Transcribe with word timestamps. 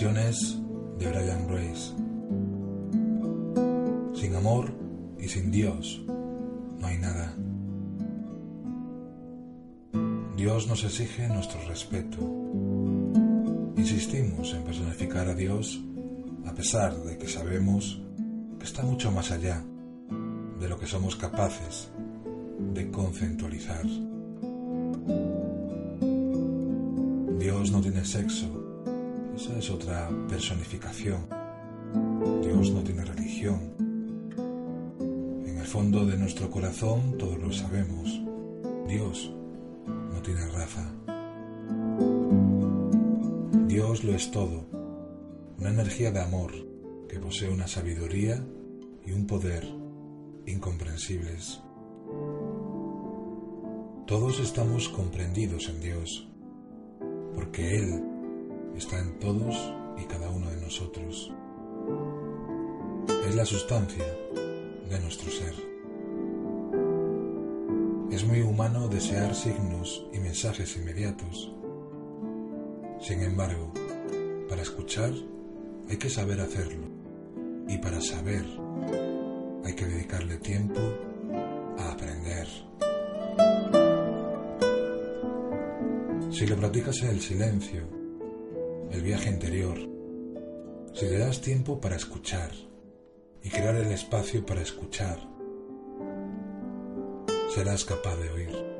De 0.00 1.08
Brian 1.08 1.46
Grace. 1.46 1.94
Sin 4.12 4.34
amor 4.34 4.72
y 5.20 5.28
sin 5.28 5.52
Dios 5.52 6.02
no 6.80 6.86
hay 6.88 6.98
nada. 6.98 7.32
Dios 10.36 10.66
nos 10.66 10.82
exige 10.82 11.28
nuestro 11.28 11.60
respeto. 11.68 12.18
Insistimos 13.76 14.52
en 14.52 14.64
personificar 14.64 15.28
a 15.28 15.34
Dios 15.34 15.80
a 16.44 16.52
pesar 16.52 16.96
de 16.96 17.16
que 17.16 17.28
sabemos 17.28 18.02
que 18.58 18.64
está 18.64 18.82
mucho 18.82 19.12
más 19.12 19.30
allá 19.30 19.64
de 20.58 20.68
lo 20.68 20.76
que 20.76 20.86
somos 20.86 21.14
capaces 21.14 21.88
de 22.74 22.90
conceptualizar. 22.90 23.86
Dios 27.38 27.70
no 27.70 27.80
tiene 27.80 28.04
sexo, 28.04 28.63
esa 29.36 29.58
es 29.58 29.70
otra 29.70 30.08
personificación. 30.28 31.26
Dios 32.42 32.70
no 32.70 32.82
tiene 32.82 33.04
religión. 33.04 33.74
En 35.46 35.58
el 35.58 35.66
fondo 35.66 36.06
de 36.06 36.16
nuestro 36.16 36.50
corazón 36.50 37.18
todos 37.18 37.38
lo 37.38 37.52
sabemos. 37.52 38.20
Dios 38.86 39.32
no 39.86 40.22
tiene 40.22 40.46
raza. 40.46 40.92
Dios 43.66 44.04
lo 44.04 44.14
es 44.14 44.30
todo, 44.30 44.66
una 45.58 45.70
energía 45.70 46.12
de 46.12 46.20
amor 46.20 46.52
que 47.08 47.18
posee 47.18 47.48
una 47.48 47.66
sabiduría 47.66 48.40
y 49.04 49.12
un 49.12 49.26
poder 49.26 49.66
incomprensibles. 50.46 51.60
Todos 54.06 54.38
estamos 54.38 54.88
comprendidos 54.90 55.68
en 55.70 55.80
Dios, 55.80 56.28
porque 57.34 57.78
Él 57.78 58.13
está 58.76 58.98
en 58.98 59.18
todos 59.18 59.56
y 59.96 60.04
cada 60.04 60.28
uno 60.30 60.50
de 60.50 60.60
nosotros. 60.60 61.32
Es 63.28 63.34
la 63.34 63.44
sustancia 63.44 64.04
de 64.88 65.00
nuestro 65.00 65.30
ser. 65.30 65.54
Es 68.10 68.24
muy 68.24 68.42
humano 68.42 68.88
desear 68.88 69.34
signos 69.34 70.06
y 70.12 70.18
mensajes 70.18 70.76
inmediatos. 70.76 71.52
Sin 73.00 73.22
embargo, 73.22 73.72
para 74.48 74.62
escuchar 74.62 75.12
hay 75.88 75.96
que 75.96 76.10
saber 76.10 76.40
hacerlo 76.40 76.86
y 77.68 77.78
para 77.78 78.00
saber 78.00 78.44
hay 79.64 79.74
que 79.74 79.86
dedicarle 79.86 80.36
tiempo 80.38 80.80
a 81.78 81.92
aprender. 81.92 82.46
Si 86.30 86.46
lo 86.46 86.56
practicas 86.56 87.02
en 87.02 87.10
el 87.10 87.20
silencio, 87.20 88.03
el 88.94 89.02
viaje 89.02 89.28
interior, 89.28 89.76
si 90.92 91.06
le 91.06 91.18
das 91.18 91.40
tiempo 91.40 91.80
para 91.80 91.96
escuchar 91.96 92.52
y 93.42 93.50
crear 93.50 93.74
el 93.74 93.90
espacio 93.90 94.46
para 94.46 94.60
escuchar, 94.60 95.18
serás 97.52 97.84
capaz 97.84 98.16
de 98.16 98.30
oír. 98.30 98.74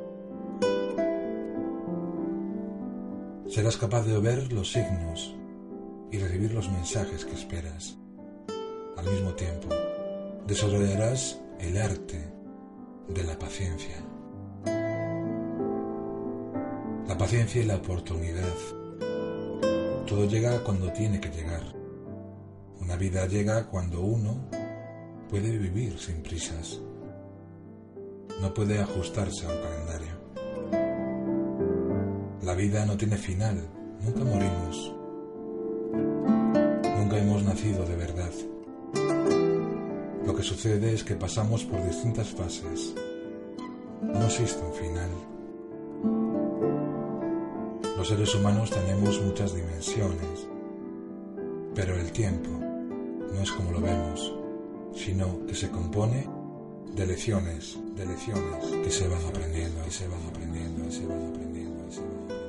Serás 3.48 3.76
capaz 3.76 4.02
de 4.02 4.16
ver 4.20 4.52
los 4.52 4.70
signos 4.70 5.34
y 6.12 6.18
recibir 6.18 6.54
los 6.54 6.70
mensajes 6.70 7.24
que 7.24 7.34
esperas. 7.34 7.98
Al 8.96 9.06
mismo 9.06 9.34
tiempo, 9.34 9.68
desarrollarás 10.46 11.40
el 11.58 11.76
arte 11.76 12.24
de 13.08 13.24
la 13.24 13.36
paciencia. 13.36 13.96
La 17.08 17.18
paciencia 17.18 17.62
y 17.62 17.64
la 17.64 17.76
oportunidad. 17.76 18.83
Todo 20.14 20.26
llega 20.26 20.62
cuando 20.62 20.92
tiene 20.92 21.18
que 21.20 21.28
llegar. 21.28 21.60
Una 22.80 22.94
vida 22.94 23.26
llega 23.26 23.66
cuando 23.66 24.00
uno 24.00 24.48
puede 25.28 25.58
vivir 25.58 25.98
sin 25.98 26.22
prisas. 26.22 26.80
No 28.40 28.54
puede 28.54 28.78
ajustarse 28.78 29.44
a 29.44 29.48
un 29.48 29.56
calendario. 29.56 30.14
La 32.44 32.54
vida 32.54 32.86
no 32.86 32.96
tiene 32.96 33.16
final. 33.16 33.60
Nunca 34.04 34.22
morimos. 34.22 34.94
Nunca 36.96 37.18
hemos 37.18 37.42
nacido 37.42 37.84
de 37.84 37.96
verdad. 37.96 38.30
Lo 40.24 40.36
que 40.36 40.44
sucede 40.44 40.94
es 40.94 41.02
que 41.02 41.16
pasamos 41.16 41.64
por 41.64 41.84
distintas 41.84 42.28
fases. 42.28 42.94
No 44.00 44.26
existe 44.26 44.64
un 44.64 44.74
final. 44.74 45.33
Los 48.04 48.10
seres 48.10 48.34
humanos 48.34 48.68
tenemos 48.68 49.18
muchas 49.22 49.54
dimensiones, 49.54 50.46
pero 51.74 51.96
el 51.96 52.12
tiempo 52.12 52.50
no 52.50 53.40
es 53.40 53.50
como 53.50 53.72
lo 53.72 53.80
vemos, 53.80 54.30
sino 54.94 55.46
que 55.46 55.54
se 55.54 55.70
compone 55.70 56.28
de 56.94 57.06
lecciones, 57.06 57.78
de 57.96 58.04
lecciones 58.04 58.62
que 58.84 58.90
se 58.90 59.08
van 59.08 59.24
aprendiendo, 59.24 59.80
y 59.88 59.90
se 59.90 60.06
van 60.06 60.22
aprendiendo, 60.26 60.86
y 60.86 60.92
se 60.92 61.06
van 61.06 61.28
aprendiendo, 61.28 61.88
y 61.88 61.92
se 61.94 62.00
van 62.02 62.18
aprendiendo. 62.18 62.43